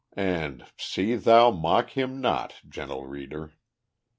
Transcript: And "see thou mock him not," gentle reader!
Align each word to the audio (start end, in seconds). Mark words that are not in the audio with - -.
And 0.17 0.65
"see 0.79 1.15
thou 1.15 1.51
mock 1.51 1.91
him 1.91 2.19
not," 2.21 2.55
gentle 2.67 3.05
reader! 3.05 3.53